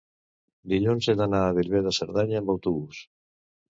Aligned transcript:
dilluns 0.73 1.11
he 1.11 1.15
d'anar 1.21 1.43
a 1.43 1.53
Bellver 1.59 1.85
de 1.91 1.95
Cerdanya 2.01 2.43
amb 2.43 2.55
autobús. 2.59 3.09